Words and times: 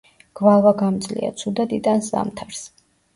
გვალვაგამძლეა, 0.37 1.29
ცუდად 1.41 1.75
იტანს 1.77 2.09
ზამთარს. 2.15 2.63